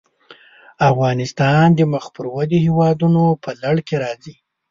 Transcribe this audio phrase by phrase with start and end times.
[0.89, 4.35] افغانستان د مخ پر ودې هېوادونو په لړ کې راځي.